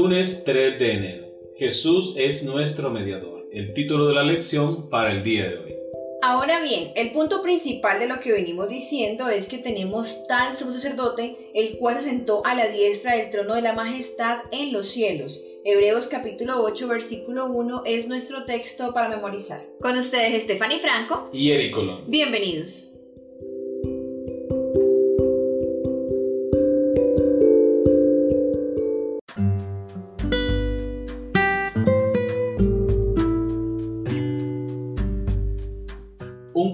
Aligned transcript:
Lunes 0.00 0.44
3 0.44 0.78
de 0.78 0.92
enero. 0.92 1.26
Jesús 1.56 2.14
es 2.16 2.44
nuestro 2.44 2.88
mediador. 2.88 3.48
El 3.50 3.72
título 3.72 4.06
de 4.06 4.14
la 4.14 4.22
lección 4.22 4.88
para 4.88 5.10
el 5.10 5.24
día 5.24 5.48
de 5.48 5.58
hoy. 5.58 5.74
Ahora 6.22 6.62
bien, 6.62 6.92
el 6.94 7.10
punto 7.10 7.42
principal 7.42 7.98
de 7.98 8.06
lo 8.06 8.20
que 8.20 8.30
venimos 8.30 8.68
diciendo 8.68 9.28
es 9.28 9.48
que 9.48 9.58
tenemos 9.58 10.24
tal 10.28 10.54
sumo 10.54 10.70
sacerdote, 10.70 11.50
el 11.52 11.78
cual 11.78 12.00
sentó 12.00 12.46
a 12.46 12.54
la 12.54 12.68
diestra 12.68 13.16
del 13.16 13.30
trono 13.30 13.56
de 13.56 13.62
la 13.62 13.72
majestad 13.72 14.38
en 14.52 14.72
los 14.72 14.86
cielos. 14.86 15.44
Hebreos 15.64 16.06
capítulo 16.06 16.62
8, 16.62 16.86
versículo 16.86 17.46
1 17.46 17.82
es 17.84 18.06
nuestro 18.06 18.44
texto 18.44 18.94
para 18.94 19.08
memorizar. 19.08 19.66
Con 19.80 19.98
ustedes 19.98 20.44
Stephanie 20.44 20.78
Franco 20.78 21.28
y 21.32 21.50
Eric 21.50 21.74
Colón. 21.74 22.04
Bienvenidos. 22.06 22.97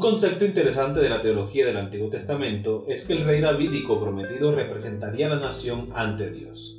Concepto 0.05 0.45
interesante 0.45 1.01
de 1.01 1.09
la 1.09 1.23
teología 1.23 1.65
del 1.65 1.79
Antiguo 1.79 2.11
Testamento 2.11 2.85
es 2.89 3.07
que 3.07 3.15
el 3.15 3.25
rey 3.25 3.41
davídico 3.41 3.99
prometido 3.99 4.55
representaría 4.55 5.29
a 5.29 5.31
la 5.31 5.41
nación 5.41 5.89
ante 5.95 6.31
Dios. 6.31 6.77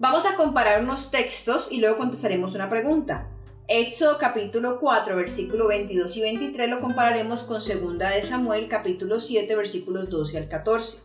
Vamos 0.00 0.26
a 0.26 0.34
comparar 0.34 0.82
unos 0.82 1.12
textos 1.12 1.70
y 1.70 1.78
luego 1.78 1.96
contestaremos 1.96 2.56
una 2.56 2.68
pregunta. 2.68 3.30
Éxodo 3.68 4.18
capítulo 4.18 4.80
4 4.80 5.14
versículo 5.14 5.68
22 5.68 6.16
y 6.16 6.22
23 6.22 6.68
lo 6.68 6.80
compararemos 6.80 7.44
con 7.44 7.60
segunda 7.60 8.10
de 8.10 8.22
Samuel 8.24 8.66
capítulo 8.66 9.20
7 9.20 9.54
versículos 9.54 10.10
12 10.10 10.38
al 10.38 10.48
14. 10.48 11.04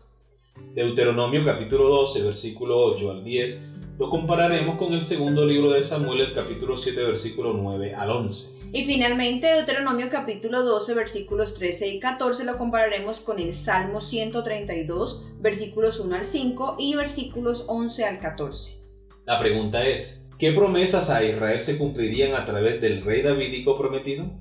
Deuteronomio 0.74 1.46
capítulo 1.46 1.90
12 1.90 2.24
versículo 2.24 2.80
8 2.80 3.12
al 3.12 3.24
10 3.24 3.62
lo 4.00 4.10
compararemos 4.10 4.78
con 4.78 4.94
el 4.94 5.04
segundo 5.04 5.46
libro 5.46 5.70
de 5.74 5.84
Samuel, 5.84 6.22
el 6.22 6.34
capítulo 6.34 6.76
7, 6.76 7.04
versículo 7.04 7.54
9 7.54 7.94
al 7.94 8.10
11. 8.10 8.61
Y 8.74 8.86
finalmente 8.86 9.48
Deuteronomio 9.48 10.10
capítulo 10.10 10.64
12, 10.64 10.94
versículos 10.94 11.56
13 11.56 11.90
y 11.90 12.00
14 12.00 12.46
lo 12.46 12.58
compararemos 12.58 13.20
con 13.20 13.38
el 13.38 13.54
Salmo 13.54 14.00
132, 14.00 15.26
versículos 15.42 16.00
1 16.00 16.16
al 16.16 16.26
5 16.26 16.78
y 16.80 16.96
versículos 16.96 17.66
11 17.68 18.06
al 18.06 18.20
14. 18.20 18.80
La 19.26 19.42
pregunta 19.42 19.86
es, 19.86 20.26
¿qué 20.40 20.54
promesas 20.54 21.10
a 21.10 21.22
Israel 21.22 21.60
se 21.60 21.78
cumplirían 21.78 22.34
a 22.34 22.46
través 22.46 22.80
del 22.80 23.04
rey 23.04 23.22
davídico 23.22 23.78
prometido? 23.78 24.32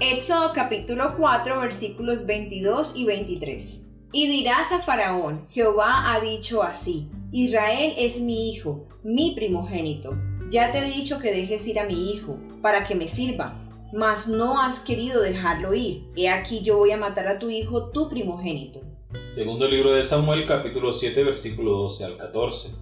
Éxodo 0.00 0.50
capítulo 0.52 1.14
4, 1.16 1.60
versículos 1.60 2.26
22 2.26 2.96
y 2.96 3.04
23. 3.04 3.86
Y 4.12 4.26
dirás 4.26 4.72
a 4.72 4.80
Faraón, 4.80 5.46
Jehová 5.50 6.12
ha 6.12 6.18
dicho 6.18 6.64
así, 6.64 7.08
Israel 7.32 7.94
es 7.96 8.20
mi 8.20 8.50
hijo, 8.50 8.88
mi 9.04 9.34
primogénito. 9.36 10.18
Ya 10.50 10.72
te 10.72 10.78
he 10.78 10.90
dicho 10.90 11.20
que 11.20 11.30
dejes 11.30 11.64
ir 11.68 11.78
a 11.78 11.86
mi 11.86 12.10
hijo, 12.10 12.36
para 12.60 12.84
que 12.84 12.96
me 12.96 13.06
sirva, 13.06 13.56
mas 13.92 14.26
no 14.26 14.60
has 14.60 14.80
querido 14.80 15.22
dejarlo 15.22 15.72
ir. 15.72 16.08
He 16.16 16.28
aquí 16.28 16.62
yo 16.64 16.78
voy 16.78 16.90
a 16.90 16.96
matar 16.96 17.28
a 17.28 17.38
tu 17.38 17.48
hijo, 17.48 17.90
tu 17.90 18.08
primogénito. 18.08 18.80
Segundo 19.28 19.68
libro 19.68 19.92
de 19.92 20.02
Samuel, 20.02 20.44
capítulo 20.44 20.92
7, 20.92 21.22
versículo 21.22 21.70
12 21.82 22.04
al 22.04 22.16
14. 22.16 22.74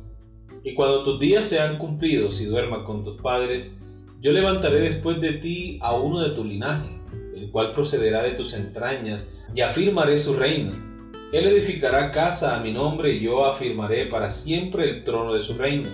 Y 0.65 0.75
cuando 0.75 1.05
tus 1.05 1.21
días 1.21 1.47
sean 1.47 1.77
cumplidos 1.77 2.41
y 2.41 2.47
duermas 2.47 2.87
con 2.87 3.05
tus 3.05 3.21
padres, 3.21 3.71
yo 4.23 4.33
levantaré 4.33 4.81
después 4.81 5.21
de 5.21 5.35
ti 5.35 5.79
a 5.83 5.95
uno 5.95 6.27
de 6.27 6.35
tu 6.35 6.43
linaje, 6.43 6.89
el 7.37 7.51
cual 7.51 7.73
procederá 7.75 8.23
de 8.23 8.31
tus 8.31 8.55
entrañas, 8.55 9.31
y 9.55 9.61
afirmaré 9.61 10.17
su 10.17 10.35
reino 10.37 10.88
él 11.31 11.47
edificará 11.47 12.11
casa 12.11 12.57
a 12.57 12.61
mi 12.61 12.73
nombre 12.73 13.13
y 13.13 13.21
yo 13.21 13.45
afirmaré 13.45 14.07
para 14.07 14.31
siempre 14.31 14.89
el 14.89 15.05
trono 15.05 15.35
de 15.35 15.43
su 15.43 15.55
reino. 15.55 15.91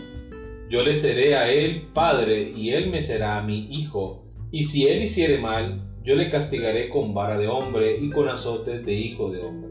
Yo 0.71 0.83
le 0.83 0.95
seré 0.95 1.37
a 1.37 1.51
él 1.51 1.89
padre 1.93 2.53
y 2.57 2.71
él 2.71 2.89
me 2.89 3.03
será 3.03 3.39
a 3.39 3.43
mi 3.43 3.67
hijo. 3.75 4.23
Y 4.53 4.63
si 4.65 4.87
él 4.87 5.03
hiciere 5.03 5.39
mal, 5.39 5.83
yo 6.05 6.15
le 6.15 6.31
castigaré 6.31 6.89
con 6.89 7.15
vara 7.15 7.37
de 7.37 7.49
hombre 7.49 7.99
y 8.01 8.11
con 8.11 8.29
azotes 8.29 8.85
de 8.87 8.93
hijo 8.93 9.31
de 9.31 9.43
hombre. 9.43 9.71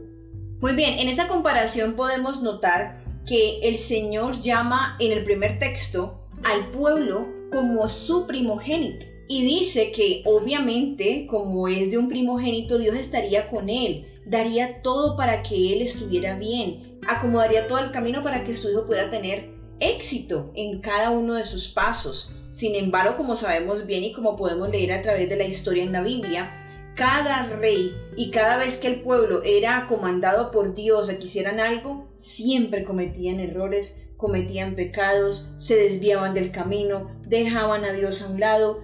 Muy 0.60 0.74
bien, 0.74 1.00
en 1.00 1.08
esta 1.08 1.28
comparación 1.30 1.94
podemos 1.94 2.42
notar 2.42 3.02
que 3.26 3.60
el 3.64 3.78
Señor 3.78 4.42
llama 4.42 4.98
en 5.00 5.14
el 5.14 5.24
primer 5.24 5.60
texto 5.60 6.28
al 6.44 6.72
pueblo 6.72 7.26
como 7.52 7.88
su 7.88 8.28
primogénito. 8.28 9.06
Y 9.30 9.46
dice 9.46 9.94
que 9.94 10.22
obviamente, 10.26 11.26
como 11.30 11.70
es 11.70 11.90
de 11.90 11.98
un 11.98 12.10
primogénito, 12.10 12.78
Dios 12.78 12.98
estaría 12.98 13.50
con 13.50 13.70
él 13.70 14.13
daría 14.26 14.82
todo 14.82 15.16
para 15.18 15.44
que 15.44 15.74
él 15.74 15.82
estuviera 15.82 16.38
bien, 16.38 17.00
acomodaría 17.08 17.68
todo 17.68 17.80
el 17.80 17.92
camino 17.92 18.24
para 18.24 18.44
que 18.44 18.56
su 18.56 18.72
hijo 18.72 18.86
pueda 18.86 19.10
tener 19.10 19.54
éxito 19.80 20.52
en 20.56 20.82
cada 20.82 21.10
uno 21.10 21.36
de 21.36 21.44
sus 21.44 21.70
pasos. 21.70 22.36
Sin 22.54 22.76
embargo, 22.76 23.18
como 23.18 23.36
sabemos 23.36 23.86
bien 23.86 24.04
y 24.04 24.14
como 24.14 24.38
podemos 24.38 24.70
leer 24.70 24.94
a 24.94 25.02
través 25.02 25.28
de 25.30 25.36
la 25.36 25.46
historia 25.46 25.84
en 25.84 25.92
la 25.92 26.02
Biblia, 26.02 26.52
cada 26.96 27.48
rey 27.48 27.96
y 28.16 28.30
cada 28.32 28.58
vez 28.58 28.78
que 28.78 28.88
el 28.88 29.02
pueblo 29.02 29.42
era 29.44 29.88
comandado 29.88 30.52
por 30.52 30.76
Dios 30.76 31.10
a 31.10 31.18
que 31.18 31.26
hicieran 31.26 31.60
algo, 31.60 32.08
siempre 32.16 32.84
cometían 32.84 33.40
errores, 33.40 33.96
cometían 34.16 34.76
pecados, 34.76 35.56
se 35.58 35.76
desviaban 35.76 36.34
del 36.34 36.52
camino, 36.52 37.12
dejaban 37.28 37.84
a 37.84 37.94
Dios 37.94 38.22
a 38.22 38.30
un 38.30 38.40
lado, 38.40 38.82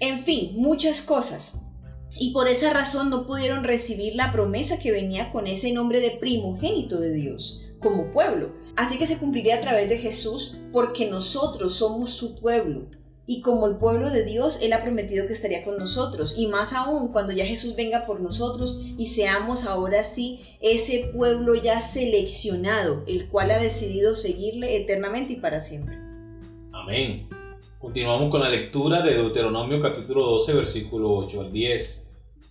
en 0.00 0.24
fin, 0.24 0.54
muchas 0.56 1.02
cosas 1.02 1.59
y 2.18 2.32
por 2.32 2.48
esa 2.48 2.72
razón 2.72 3.10
no 3.10 3.26
pudieron 3.26 3.64
recibir 3.64 4.14
la 4.14 4.32
promesa 4.32 4.78
que 4.78 4.92
venía 4.92 5.32
con 5.32 5.46
ese 5.46 5.72
nombre 5.72 6.00
de 6.00 6.10
primogénito 6.10 6.98
de 6.98 7.12
Dios 7.12 7.66
como 7.78 8.10
pueblo. 8.10 8.52
Así 8.76 8.98
que 8.98 9.06
se 9.06 9.18
cumpliría 9.18 9.56
a 9.56 9.60
través 9.60 9.88
de 9.88 9.98
Jesús 9.98 10.56
porque 10.72 11.08
nosotros 11.08 11.74
somos 11.74 12.10
su 12.10 12.34
pueblo. 12.34 12.86
Y 13.26 13.42
como 13.42 13.68
el 13.68 13.76
pueblo 13.76 14.10
de 14.10 14.24
Dios, 14.24 14.60
Él 14.60 14.72
ha 14.72 14.82
prometido 14.82 15.26
que 15.28 15.32
estaría 15.32 15.62
con 15.62 15.76
nosotros. 15.76 16.34
Y 16.36 16.48
más 16.48 16.72
aún 16.72 17.12
cuando 17.12 17.32
ya 17.32 17.46
Jesús 17.46 17.76
venga 17.76 18.04
por 18.04 18.20
nosotros 18.20 18.80
y 18.98 19.06
seamos 19.06 19.66
ahora 19.66 20.02
sí 20.04 20.40
ese 20.60 21.10
pueblo 21.14 21.54
ya 21.54 21.80
seleccionado, 21.80 23.04
el 23.06 23.28
cual 23.28 23.52
ha 23.52 23.58
decidido 23.58 24.16
seguirle 24.16 24.76
eternamente 24.76 25.34
y 25.34 25.36
para 25.36 25.60
siempre. 25.60 25.96
Amén. 26.72 27.28
Continuamos 27.78 28.30
con 28.30 28.40
la 28.40 28.48
lectura 28.48 29.00
de 29.00 29.14
Deuteronomio 29.14 29.80
capítulo 29.80 30.26
12, 30.26 30.54
versículo 30.54 31.14
8 31.14 31.40
al 31.40 31.52
10. 31.52 31.99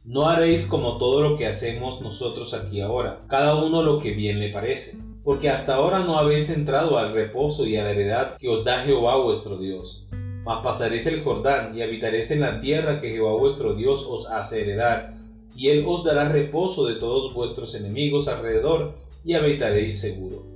No 0.09 0.28
haréis 0.28 0.66
como 0.66 0.97
todo 0.97 1.22
lo 1.22 1.38
que 1.38 1.46
hacemos 1.46 2.02
nosotros 2.02 2.56
aquí 2.56 2.81
ahora, 2.81 3.20
cada 3.28 3.64
uno 3.64 3.84
lo 3.84 4.00
que 4.00 4.09
bien 4.09 4.40
le 4.40 4.50
parece, 4.50 4.97
porque 5.24 5.52
hasta 5.52 5.75
ahora 5.75 6.00
no 6.00 6.18
habéis 6.18 6.50
entrado 6.50 6.97
al 6.97 7.14
reposo 7.14 7.68
y 7.68 7.78
a 7.78 7.84
la 7.84 7.92
heredad 7.92 8.36
que 8.40 8.50
os 8.50 8.64
da 8.64 8.80
Jehová 8.80 9.18
vuestro 9.18 9.58
Dios. 9.58 10.02
Mas 10.44 10.64
pasaréis 10.64 11.06
el 11.06 11.22
Jordán 11.22 11.78
y 11.78 11.84
habitaréis 11.84 12.31
en 12.31 12.40
la 12.40 12.59
tierra 12.59 13.02
que 13.02 13.12
Jehová 13.12 13.34
vuestro 13.34 13.75
Dios 13.75 14.03
os 14.09 14.28
hace 14.31 14.62
heredar, 14.62 15.14
y 15.56 15.70
él 15.70 15.84
os 15.86 16.03
dará 16.03 16.28
reposo 16.28 16.88
de 16.88 16.96
todos 16.96 17.31
vuestros 17.36 17.76
enemigos 17.76 18.28
alrededor, 18.28 18.96
y 19.24 19.36
habitaréis 19.36 20.00
seguro. 20.00 20.49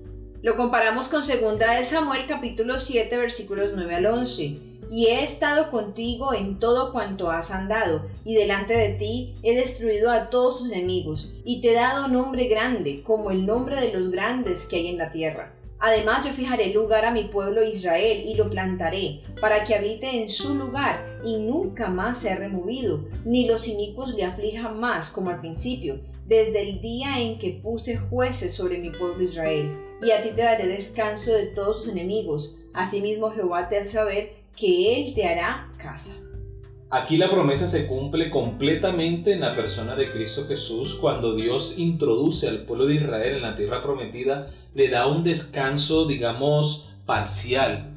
Lo 0.44 0.58
comparamos 0.58 1.08
con 1.08 1.22
2 1.22 1.58
de 1.58 1.84
Samuel 1.86 2.26
capítulo 2.28 2.78
7 2.78 3.16
versículos 3.16 3.72
9 3.74 3.96
al 3.96 4.06
11. 4.08 4.58
Y 4.92 5.06
he 5.06 5.24
estado 5.24 5.72
contigo 5.72 6.34
en 6.34 6.60
todo 6.60 6.92
cuanto 6.92 7.32
has 7.32 7.50
andado, 7.50 8.08
y 8.26 8.36
delante 8.36 8.74
de 8.74 8.90
ti 8.96 9.36
he 9.42 9.56
destruido 9.56 10.12
a 10.12 10.30
todos 10.30 10.58
tus 10.58 10.70
enemigos, 10.74 11.40
y 11.46 11.62
te 11.62 11.72
he 11.72 11.76
dado 11.76 12.10
nombre 12.10 12.50
grande, 12.50 13.04
como 13.04 13.32
el 13.32 13.46
nombre 13.46 13.80
de 13.80 13.94
los 13.94 14.12
grandes 14.12 14.64
que 14.64 14.76
hay 14.76 14.88
en 14.90 14.98
la 14.98 15.14
tierra. 15.14 15.54
Además 15.80 16.26
yo 16.26 16.34
fijaré 16.34 16.74
lugar 16.74 17.06
a 17.06 17.12
mi 17.12 17.24
pueblo 17.24 17.64
Israel 17.64 18.26
y 18.26 18.36
lo 18.36 18.50
plantaré, 18.50 19.22
para 19.40 19.64
que 19.64 19.76
habite 19.76 20.10
en 20.10 20.28
su 20.28 20.56
lugar 20.56 21.22
y 21.24 21.38
nunca 21.38 21.88
más 21.88 22.18
sea 22.18 22.36
removido, 22.36 23.06
ni 23.24 23.48
los 23.48 23.70
inicuos 23.70 24.14
le 24.14 24.26
aflijan 24.26 24.78
más 24.78 25.10
como 25.10 25.30
al 25.30 25.40
principio, 25.40 26.02
desde 26.26 26.70
el 26.70 26.82
día 26.82 27.22
en 27.22 27.40
que 27.40 27.62
puse 27.64 27.96
jueces 27.96 28.54
sobre 28.54 28.80
mi 28.80 28.90
pueblo 28.90 29.24
Israel 29.24 29.72
y 30.04 30.12
a 30.12 30.22
ti 30.22 30.30
te 30.36 30.44
daré 30.44 30.68
descanso 30.68 31.34
de 31.34 31.48
todos 31.48 31.84
tus 31.84 31.92
enemigos. 31.92 32.60
Asimismo 32.74 33.32
Jehová 33.32 33.70
te 33.70 33.78
hace 33.78 33.90
saber 33.90 34.36
que 34.56 34.96
Él 34.96 35.14
te 35.14 35.26
hará 35.26 35.72
casa. 35.78 36.18
Aquí 36.90 37.18
la 37.18 37.32
promesa 37.32 37.68
se 37.68 37.88
cumple 37.88 38.30
completamente 38.30 39.34
en 39.34 39.40
la 39.40 39.56
persona 39.56 39.96
de 39.96 40.12
Cristo 40.12 40.46
Jesús 40.48 40.96
cuando 41.02 41.36
Dios 41.36 41.80
introduce 41.80 42.48
al 42.48 42.66
pueblo 42.66 42.86
de 42.86 42.96
Israel 42.96 43.38
en 43.38 43.42
la 43.42 43.56
tierra 43.56 43.82
prometida, 43.82 44.52
le 44.76 44.90
da 44.90 45.08
un 45.08 45.24
descanso, 45.24 46.06
digamos, 46.06 46.94
parcial. 47.06 47.94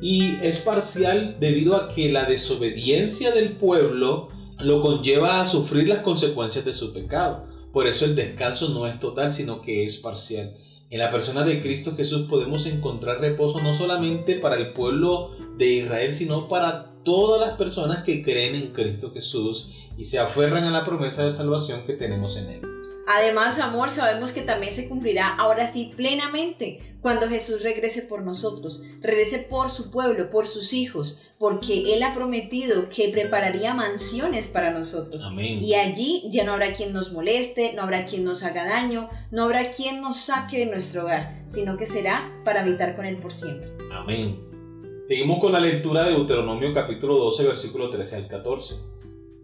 Y 0.00 0.36
es 0.42 0.60
parcial 0.60 1.36
debido 1.38 1.76
a 1.76 1.92
que 1.92 2.10
la 2.10 2.24
desobediencia 2.24 3.32
del 3.32 3.56
pueblo 3.56 4.28
lo 4.58 4.80
conlleva 4.80 5.42
a 5.42 5.46
sufrir 5.46 5.88
las 5.88 6.00
consecuencias 6.00 6.64
de 6.64 6.72
su 6.72 6.94
pecado. 6.94 7.46
Por 7.72 7.86
eso 7.86 8.06
el 8.06 8.16
descanso 8.16 8.70
no 8.70 8.86
es 8.86 8.98
total, 8.98 9.30
sino 9.30 9.60
que 9.60 9.84
es 9.84 9.98
parcial. 9.98 10.56
En 10.90 10.98
la 10.98 11.12
persona 11.12 11.44
de 11.44 11.62
Cristo 11.62 11.94
Jesús 11.94 12.26
podemos 12.28 12.66
encontrar 12.66 13.20
reposo 13.20 13.62
no 13.62 13.74
solamente 13.74 14.40
para 14.40 14.56
el 14.56 14.72
pueblo 14.72 15.30
de 15.56 15.66
Israel, 15.66 16.12
sino 16.12 16.48
para 16.48 16.90
todas 17.04 17.40
las 17.40 17.56
personas 17.56 18.02
que 18.02 18.24
creen 18.24 18.56
en 18.56 18.72
Cristo 18.72 19.12
Jesús 19.14 19.70
y 19.96 20.06
se 20.06 20.18
aferran 20.18 20.64
a 20.64 20.72
la 20.72 20.84
promesa 20.84 21.24
de 21.24 21.30
salvación 21.30 21.84
que 21.86 21.92
tenemos 21.92 22.36
en 22.36 22.50
Él. 22.50 22.69
Además, 23.12 23.58
amor, 23.58 23.90
sabemos 23.90 24.32
que 24.32 24.42
también 24.42 24.72
se 24.72 24.88
cumplirá 24.88 25.34
ahora 25.34 25.72
sí 25.72 25.90
plenamente 25.96 26.78
cuando 27.00 27.28
Jesús 27.28 27.64
regrese 27.64 28.02
por 28.02 28.22
nosotros, 28.22 28.84
regrese 29.00 29.40
por 29.40 29.70
su 29.70 29.90
pueblo, 29.90 30.30
por 30.30 30.46
sus 30.46 30.72
hijos, 30.72 31.20
porque 31.36 31.92
Él 31.94 32.04
ha 32.04 32.14
prometido 32.14 32.88
que 32.88 33.08
prepararía 33.08 33.74
mansiones 33.74 34.46
para 34.46 34.70
nosotros. 34.70 35.24
Amén. 35.24 35.58
Y 35.60 35.74
allí 35.74 36.22
ya 36.30 36.44
no 36.44 36.52
habrá 36.52 36.72
quien 36.72 36.92
nos 36.92 37.12
moleste, 37.12 37.72
no 37.74 37.82
habrá 37.82 38.04
quien 38.04 38.22
nos 38.22 38.44
haga 38.44 38.64
daño, 38.64 39.10
no 39.32 39.42
habrá 39.42 39.70
quien 39.70 40.00
nos 40.00 40.18
saque 40.18 40.60
de 40.60 40.66
nuestro 40.66 41.02
hogar, 41.02 41.42
sino 41.48 41.76
que 41.76 41.86
será 41.86 42.30
para 42.44 42.60
habitar 42.60 42.94
con 42.94 43.06
Él 43.06 43.16
por 43.16 43.32
siempre. 43.32 43.72
Amén. 43.90 44.38
Seguimos 45.04 45.40
con 45.40 45.50
la 45.50 45.58
lectura 45.58 46.04
de 46.04 46.12
Deuteronomio 46.12 46.72
capítulo 46.72 47.16
12, 47.16 47.44
versículo 47.44 47.90
13 47.90 48.16
al 48.16 48.28
14. 48.28 48.76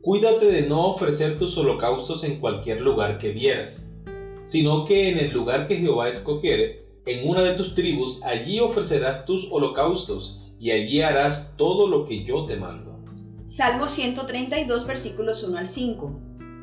Cuídate 0.07 0.47
de 0.47 0.63
no 0.63 0.87
ofrecer 0.87 1.37
tus 1.37 1.59
holocaustos 1.59 2.23
en 2.23 2.39
cualquier 2.39 2.81
lugar 2.81 3.19
que 3.19 3.33
vieras, 3.33 3.85
sino 4.45 4.85
que 4.85 5.11
en 5.11 5.19
el 5.19 5.33
lugar 5.33 5.67
que 5.67 5.79
Jehová 5.79 6.09
escogiere, 6.09 6.87
en 7.07 7.29
una 7.29 7.43
de 7.43 7.55
tus 7.55 7.75
tribus, 7.75 8.23
allí 8.23 8.61
ofrecerás 8.61 9.25
tus 9.25 9.49
holocaustos, 9.51 10.41
y 10.61 10.71
allí 10.71 11.03
harás 11.03 11.57
todo 11.57 11.89
lo 11.89 12.07
que 12.07 12.23
yo 12.23 12.47
te 12.47 12.55
mando. 12.55 13.01
Salmo 13.47 13.89
132, 13.89 14.87
versículos 14.87 15.43
1 15.43 15.59
al 15.59 15.67
5. 15.67 16.21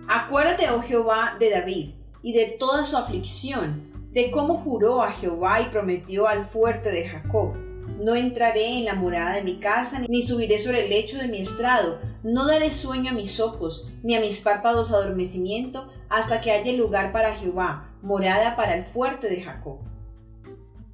Acuérdate, 0.08 0.70
oh 0.70 0.82
Jehová, 0.82 1.36
de 1.38 1.50
David, 1.50 1.90
y 2.22 2.32
de 2.32 2.56
toda 2.58 2.86
su 2.86 2.96
aflicción, 2.96 4.08
de 4.14 4.32
cómo 4.32 4.60
juró 4.60 5.04
a 5.04 5.12
Jehová 5.12 5.60
y 5.60 5.70
prometió 5.70 6.30
al 6.30 6.46
fuerte 6.46 6.94
de 6.94 7.10
Jacob. 7.10 7.58
No 8.00 8.16
entraré 8.16 8.80
en 8.80 8.86
la 8.86 8.96
morada 8.96 9.36
de 9.36 9.44
mi 9.44 9.60
casa, 9.60 10.02
ni 10.08 10.22
subiré 10.22 10.58
sobre 10.60 10.84
el 10.84 10.90
lecho 10.90 11.18
de 11.18 11.28
mi 11.28 11.40
estrado. 11.40 12.00
No 12.24 12.48
daré 12.48 12.72
sueño 12.72 13.12
a 13.12 13.14
mis 13.14 13.40
ojos, 13.40 13.90
ni 14.02 14.16
a 14.16 14.22
mis 14.22 14.42
párpados 14.42 14.92
adormecimiento, 14.92 15.88
hasta 16.10 16.42
que 16.42 16.52
haya 16.52 16.72
lugar 16.74 17.12
para 17.12 17.36
Jehová, 17.36 17.90
morada 18.02 18.56
para 18.56 18.76
el 18.76 18.86
fuerte 18.86 19.30
de 19.30 19.42
Jacob. 19.42 19.80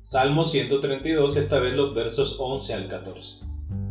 Salmo 0.02 0.46
132, 0.46 1.38
esta 1.38 1.60
vez 1.60 1.74
los 1.76 1.94
versos 1.94 2.38
11 2.40 2.74
al 2.74 2.88
14. 2.88 3.46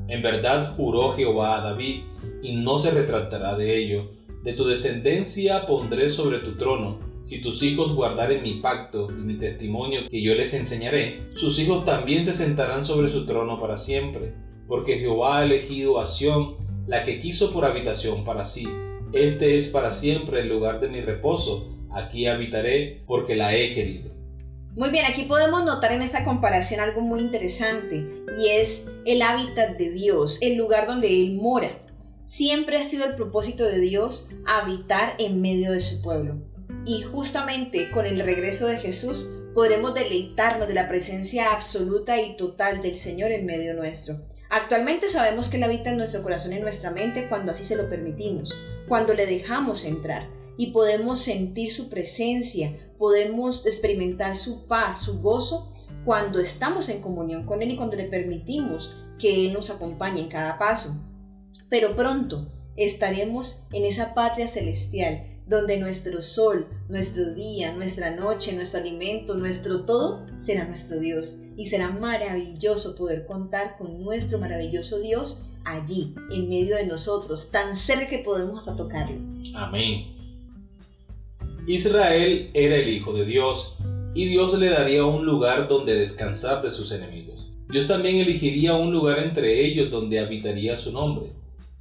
En 0.08 0.22
verdad 0.22 0.74
juró 0.76 1.14
Jehová 1.14 1.58
a 1.58 1.62
David, 1.62 2.04
y 2.42 2.56
no 2.56 2.78
se 2.78 2.90
retractará 2.90 3.56
de 3.56 3.76
ello. 3.76 4.10
De 4.42 4.52
tu 4.52 4.64
descendencia 4.64 5.66
pondré 5.66 6.10
sobre 6.10 6.38
tu 6.38 6.56
trono. 6.56 7.07
Si 7.28 7.42
tus 7.42 7.62
hijos 7.62 7.94
guardaren 7.94 8.42
mi 8.42 8.54
pacto 8.54 9.10
y 9.10 9.12
mi 9.12 9.36
testimonio 9.36 10.08
que 10.08 10.22
yo 10.22 10.34
les 10.34 10.54
enseñaré, 10.54 11.20
sus 11.34 11.58
hijos 11.58 11.84
también 11.84 12.24
se 12.24 12.32
sentarán 12.32 12.86
sobre 12.86 13.10
su 13.10 13.26
trono 13.26 13.60
para 13.60 13.76
siempre, 13.76 14.32
porque 14.66 14.98
Jehová 14.98 15.40
ha 15.40 15.44
elegido 15.44 16.00
a 16.00 16.06
Sión, 16.06 16.56
la 16.86 17.04
que 17.04 17.20
quiso 17.20 17.52
por 17.52 17.66
habitación 17.66 18.24
para 18.24 18.46
sí. 18.46 18.66
Este 19.12 19.56
es 19.56 19.68
para 19.68 19.90
siempre 19.90 20.40
el 20.40 20.48
lugar 20.48 20.80
de 20.80 20.88
mi 20.88 21.02
reposo, 21.02 21.68
aquí 21.90 22.26
habitaré 22.26 23.02
porque 23.06 23.36
la 23.36 23.54
he 23.54 23.74
querido. 23.74 24.10
Muy 24.74 24.88
bien, 24.88 25.04
aquí 25.04 25.24
podemos 25.24 25.66
notar 25.66 25.92
en 25.92 26.00
esta 26.00 26.24
comparación 26.24 26.80
algo 26.80 27.02
muy 27.02 27.20
interesante 27.20 28.06
y 28.42 28.48
es 28.48 28.86
el 29.04 29.20
hábitat 29.20 29.76
de 29.76 29.90
Dios, 29.90 30.38
el 30.40 30.54
lugar 30.54 30.86
donde 30.86 31.08
Él 31.08 31.34
mora. 31.34 31.78
Siempre 32.24 32.78
ha 32.78 32.84
sido 32.84 33.04
el 33.04 33.16
propósito 33.16 33.64
de 33.64 33.80
Dios 33.80 34.30
habitar 34.46 35.14
en 35.18 35.42
medio 35.42 35.72
de 35.72 35.80
su 35.80 36.00
pueblo. 36.00 36.36
Y 36.88 37.02
justamente 37.02 37.90
con 37.90 38.06
el 38.06 38.18
regreso 38.18 38.66
de 38.66 38.78
Jesús 38.78 39.30
podremos 39.54 39.92
deleitarnos 39.92 40.66
de 40.68 40.72
la 40.72 40.88
presencia 40.88 41.52
absoluta 41.52 42.18
y 42.18 42.34
total 42.34 42.80
del 42.80 42.96
Señor 42.96 43.30
en 43.30 43.44
medio 43.44 43.74
nuestro. 43.74 44.16
Actualmente 44.48 45.10
sabemos 45.10 45.50
que 45.50 45.58
Él 45.58 45.64
habita 45.64 45.90
en 45.90 45.98
nuestro 45.98 46.22
corazón 46.22 46.52
y 46.52 46.56
en 46.56 46.62
nuestra 46.62 46.90
mente 46.90 47.28
cuando 47.28 47.52
así 47.52 47.62
se 47.62 47.76
lo 47.76 47.90
permitimos, 47.90 48.56
cuando 48.88 49.12
le 49.12 49.26
dejamos 49.26 49.84
entrar 49.84 50.30
y 50.56 50.68
podemos 50.68 51.20
sentir 51.20 51.72
su 51.72 51.90
presencia, 51.90 52.74
podemos 52.96 53.66
experimentar 53.66 54.34
su 54.34 54.66
paz, 54.66 55.02
su 55.02 55.20
gozo 55.20 55.74
cuando 56.06 56.40
estamos 56.40 56.88
en 56.88 57.02
comunión 57.02 57.44
con 57.44 57.60
Él 57.60 57.72
y 57.72 57.76
cuando 57.76 57.96
le 57.96 58.04
permitimos 58.04 58.96
que 59.18 59.44
Él 59.44 59.52
nos 59.52 59.68
acompañe 59.68 60.22
en 60.22 60.30
cada 60.30 60.56
paso. 60.56 60.96
Pero 61.68 61.94
pronto 61.94 62.50
estaremos 62.76 63.66
en 63.72 63.84
esa 63.84 64.14
patria 64.14 64.48
celestial 64.48 65.37
donde 65.48 65.78
nuestro 65.78 66.20
sol, 66.20 66.66
nuestro 66.88 67.32
día, 67.32 67.72
nuestra 67.72 68.14
noche, 68.14 68.54
nuestro 68.54 68.80
alimento, 68.80 69.34
nuestro 69.34 69.80
todo 69.80 70.24
será 70.36 70.66
nuestro 70.66 71.00
Dios. 71.00 71.42
Y 71.56 71.66
será 71.66 71.90
maravilloso 71.90 72.94
poder 72.96 73.26
contar 73.26 73.76
con 73.78 74.02
nuestro 74.02 74.38
maravilloso 74.38 74.98
Dios 74.98 75.46
allí, 75.64 76.14
en 76.30 76.48
medio 76.48 76.76
de 76.76 76.86
nosotros, 76.86 77.50
tan 77.50 77.76
cerca 77.76 78.08
que 78.08 78.18
podemos 78.18 78.58
hasta 78.58 78.76
tocarlo. 78.76 79.16
Amén. 79.54 80.14
Israel 81.66 82.50
era 82.54 82.76
el 82.76 82.88
Hijo 82.88 83.12
de 83.12 83.24
Dios, 83.24 83.76
y 84.14 84.26
Dios 84.26 84.58
le 84.58 84.70
daría 84.70 85.04
un 85.04 85.26
lugar 85.26 85.68
donde 85.68 85.94
descansar 85.94 86.62
de 86.62 86.70
sus 86.70 86.92
enemigos. 86.92 87.52
Dios 87.70 87.86
también 87.86 88.16
elegiría 88.16 88.74
un 88.74 88.92
lugar 88.92 89.18
entre 89.18 89.66
ellos 89.66 89.90
donde 89.90 90.18
habitaría 90.18 90.76
su 90.76 90.92
nombre. 90.92 91.37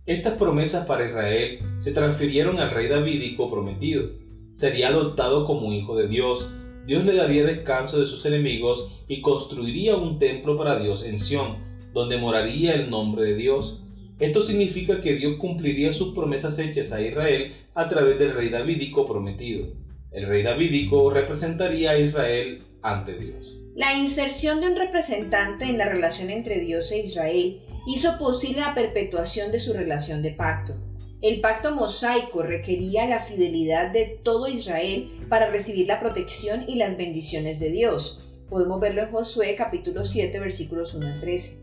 Estas 0.08 0.38
promesas 0.38 0.86
para 0.86 1.06
Israel 1.06 1.60
se 1.80 1.92
transfirieron 1.92 2.60
al 2.60 2.72
rey 2.72 2.88
davídico 2.88 3.52
prometido. 3.52 4.10
Sería 4.54 4.88
adoptado 4.88 5.46
como 5.46 5.74
hijo 5.74 5.98
de 5.98 6.08
Dios, 6.08 6.48
Dios 6.86 7.04
le 7.04 7.14
daría 7.14 7.44
descanso 7.44 8.00
de 8.00 8.06
sus 8.06 8.26
enemigos 8.26 8.90
y 9.10 9.22
construiría 9.22 9.98
un 9.98 10.18
templo 10.18 10.58
para 10.58 10.80
Dios 10.80 11.06
en 11.06 11.20
Sión, 11.20 11.58
donde 11.94 12.16
moraría 12.16 12.76
el 12.76 12.90
nombre 12.90 13.26
de 13.26 13.36
Dios. 13.36 13.84
Esto 14.18 14.44
significa 14.44 15.02
que 15.02 15.16
Dios 15.16 15.36
cumpliría 15.40 15.92
sus 15.92 16.16
promesas 16.16 16.58
hechas 16.58 16.94
a 16.94 17.02
Israel 17.02 17.54
a 17.76 17.90
través 17.90 18.18
del 18.18 18.34
rey 18.34 18.48
davídico 18.48 19.06
prometido. 19.06 19.68
El 20.12 20.28
rey 20.28 20.42
davídico 20.42 21.10
representaría 21.10 21.92
a 21.92 22.00
Israel 22.00 22.60
ante 22.82 23.18
Dios. 23.18 23.58
La 23.76 23.94
inserción 23.94 24.62
de 24.62 24.68
un 24.68 24.78
representante 24.78 25.66
en 25.66 25.78
la 25.78 25.90
relación 25.90 26.30
entre 26.30 26.62
Dios 26.62 26.94
e 26.94 27.00
Israel 27.00 27.62
hizo 27.88 28.18
posible 28.20 28.60
la 28.60 28.76
perpetuación 28.76 29.50
de 29.50 29.60
su 29.60 29.72
relación 29.72 30.22
de 30.22 30.32
pacto. 30.32 30.76
El 31.22 31.40
pacto 31.40 31.74
mosaico 31.74 32.44
requería 32.44 33.08
la 33.08 33.22
fidelidad 33.22 33.92
de 33.92 34.20
todo 34.24 34.50
Israel 34.50 35.26
para 35.30 35.50
recibir 35.50 35.88
la 35.88 36.02
protección 36.02 36.66
y 36.68 36.76
las 36.76 36.98
bendiciones 36.98 37.62
de 37.62 37.72
Dios. 37.72 38.44
Podemos 38.50 38.82
verlo 38.82 39.04
en 39.04 39.12
Josué 39.12 39.56
capítulo 39.56 40.04
7 40.04 40.38
versículos 40.40 40.94
1 40.96 41.08
al 41.08 41.22
13. 41.22 41.60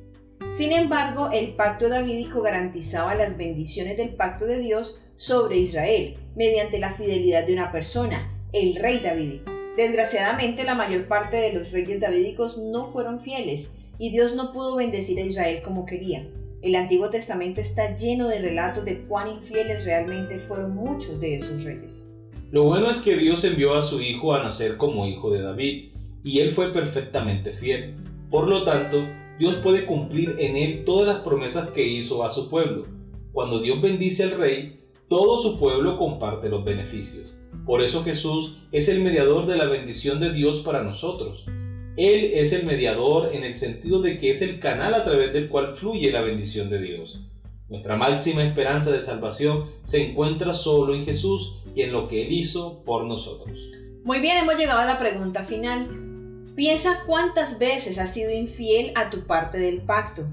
Sin 0.56 0.72
embargo, 0.72 1.30
el 1.30 1.54
pacto 1.56 1.90
davídico 1.90 2.40
garantizaba 2.40 3.14
las 3.14 3.36
bendiciones 3.36 3.98
del 3.98 4.14
pacto 4.14 4.46
de 4.46 4.60
Dios 4.60 5.02
sobre 5.16 5.58
Israel 5.58 6.18
mediante 6.34 6.78
la 6.78 6.90
fidelidad 6.90 7.46
de 7.46 7.52
una 7.52 7.70
persona, 7.70 8.34
el 8.52 8.76
rey 8.76 9.00
davídico. 9.00 9.52
Desgraciadamente, 9.76 10.64
la 10.64 10.74
mayor 10.74 11.06
parte 11.06 11.36
de 11.36 11.52
los 11.52 11.70
reyes 11.70 12.00
davídicos 12.00 12.56
no 12.56 12.88
fueron 12.88 13.20
fieles 13.20 13.74
y 14.04 14.10
Dios 14.10 14.34
no 14.34 14.52
pudo 14.52 14.76
bendecir 14.76 15.18
a 15.18 15.22
Israel 15.22 15.62
como 15.64 15.86
quería. 15.86 16.28
El 16.60 16.74
Antiguo 16.74 17.08
Testamento 17.08 17.62
está 17.62 17.96
lleno 17.96 18.28
de 18.28 18.38
relatos 18.38 18.84
de 18.84 19.00
cuán 19.06 19.30
infieles 19.30 19.86
realmente 19.86 20.38
fueron 20.38 20.74
muchos 20.74 21.18
de 21.20 21.36
esos 21.36 21.64
reyes. 21.64 22.12
Lo 22.50 22.64
bueno 22.64 22.90
es 22.90 22.98
que 22.98 23.16
Dios 23.16 23.44
envió 23.44 23.72
a 23.72 23.82
su 23.82 24.02
hijo 24.02 24.34
a 24.34 24.42
nacer 24.42 24.76
como 24.76 25.06
hijo 25.06 25.30
de 25.30 25.40
David, 25.40 25.92
y 26.22 26.40
él 26.40 26.50
fue 26.50 26.70
perfectamente 26.70 27.54
fiel. 27.54 27.94
Por 28.30 28.46
lo 28.46 28.64
tanto, 28.64 29.06
Dios 29.38 29.54
puede 29.62 29.86
cumplir 29.86 30.36
en 30.38 30.54
él 30.54 30.84
todas 30.84 31.08
las 31.08 31.24
promesas 31.24 31.70
que 31.70 31.86
hizo 31.88 32.24
a 32.24 32.30
su 32.30 32.50
pueblo. 32.50 32.82
Cuando 33.32 33.62
Dios 33.62 33.80
bendice 33.80 34.24
al 34.24 34.32
rey, 34.32 34.80
todo 35.08 35.38
su 35.38 35.58
pueblo 35.58 35.96
comparte 35.96 36.50
los 36.50 36.62
beneficios. 36.62 37.38
Por 37.64 37.80
eso 37.80 38.04
Jesús 38.04 38.58
es 38.70 38.90
el 38.90 39.02
mediador 39.02 39.46
de 39.46 39.56
la 39.56 39.64
bendición 39.64 40.20
de 40.20 40.30
Dios 40.30 40.60
para 40.60 40.82
nosotros. 40.82 41.46
Él 41.96 42.32
es 42.34 42.52
el 42.52 42.66
mediador 42.66 43.34
en 43.34 43.44
el 43.44 43.54
sentido 43.54 44.02
de 44.02 44.18
que 44.18 44.30
es 44.30 44.42
el 44.42 44.58
canal 44.58 44.94
a 44.94 45.04
través 45.04 45.32
del 45.32 45.48
cual 45.48 45.76
fluye 45.76 46.10
la 46.10 46.22
bendición 46.22 46.68
de 46.68 46.80
Dios. 46.80 47.20
Nuestra 47.68 47.96
máxima 47.96 48.42
esperanza 48.42 48.90
de 48.90 49.00
salvación 49.00 49.70
se 49.84 50.10
encuentra 50.10 50.54
solo 50.54 50.94
en 50.94 51.04
Jesús 51.04 51.56
y 51.74 51.82
en 51.82 51.92
lo 51.92 52.08
que 52.08 52.22
Él 52.22 52.32
hizo 52.32 52.82
por 52.84 53.04
nosotros. 53.04 53.58
Muy 54.04 54.20
bien, 54.20 54.38
hemos 54.38 54.56
llegado 54.56 54.80
a 54.80 54.86
la 54.86 54.98
pregunta 54.98 55.44
final. 55.44 55.88
Piensa 56.56 57.02
cuántas 57.06 57.58
veces 57.58 57.98
has 57.98 58.12
sido 58.12 58.30
infiel 58.30 58.92
a 58.96 59.10
tu 59.10 59.24
parte 59.26 59.58
del 59.58 59.80
pacto. 59.80 60.24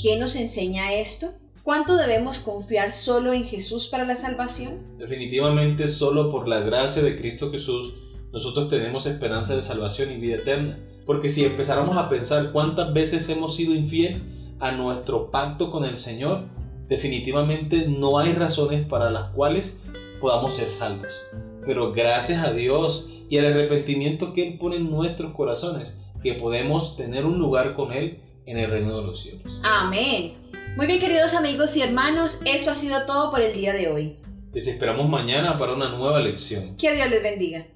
¿Qué 0.00 0.16
nos 0.18 0.36
enseña 0.36 0.94
esto? 0.94 1.32
¿Cuánto 1.62 1.96
debemos 1.96 2.38
confiar 2.38 2.92
solo 2.92 3.32
en 3.32 3.44
Jesús 3.44 3.88
para 3.88 4.04
la 4.04 4.16
salvación? 4.16 4.98
Definitivamente 4.98 5.86
solo 5.88 6.30
por 6.30 6.48
la 6.48 6.60
gracia 6.60 7.02
de 7.02 7.16
Cristo 7.16 7.50
Jesús 7.50 7.94
nosotros 8.34 8.68
tenemos 8.68 9.06
esperanza 9.06 9.54
de 9.54 9.62
salvación 9.62 10.10
y 10.10 10.16
vida 10.16 10.34
eterna. 10.34 10.76
Porque 11.06 11.28
si 11.28 11.44
empezáramos 11.44 11.96
a 11.96 12.08
pensar 12.08 12.52
cuántas 12.52 12.92
veces 12.92 13.28
hemos 13.28 13.56
sido 13.56 13.74
infiel 13.74 14.22
a 14.60 14.72
nuestro 14.72 15.30
pacto 15.30 15.70
con 15.70 15.84
el 15.84 15.96
Señor, 15.96 16.44
definitivamente 16.88 17.86
no 17.88 18.18
hay 18.18 18.32
razones 18.32 18.86
para 18.86 19.10
las 19.10 19.30
cuales 19.32 19.82
podamos 20.20 20.54
ser 20.54 20.70
salvos. 20.70 21.22
Pero 21.66 21.92
gracias 21.92 22.44
a 22.44 22.52
Dios 22.52 23.10
y 23.28 23.38
al 23.38 23.46
arrepentimiento 23.46 24.32
que 24.32 24.48
Él 24.48 24.58
pone 24.58 24.76
en 24.76 24.90
nuestros 24.90 25.34
corazones, 25.34 25.98
que 26.22 26.34
podemos 26.34 26.96
tener 26.96 27.24
un 27.26 27.38
lugar 27.38 27.74
con 27.74 27.92
Él 27.92 28.20
en 28.46 28.58
el 28.58 28.70
reino 28.70 28.98
de 28.98 29.06
los 29.06 29.20
cielos. 29.20 29.42
Amén. 29.62 30.34
Muy 30.76 30.86
bien 30.86 31.00
queridos 31.00 31.34
amigos 31.34 31.76
y 31.76 31.82
hermanos, 31.82 32.40
esto 32.44 32.70
ha 32.70 32.74
sido 32.74 33.06
todo 33.06 33.30
por 33.30 33.40
el 33.40 33.54
día 33.54 33.72
de 33.72 33.88
hoy. 33.88 34.16
Les 34.52 34.66
esperamos 34.66 35.08
mañana 35.08 35.58
para 35.58 35.74
una 35.74 35.88
nueva 35.90 36.20
lección. 36.20 36.76
Que 36.76 36.94
Dios 36.94 37.10
les 37.10 37.22
bendiga. 37.22 37.66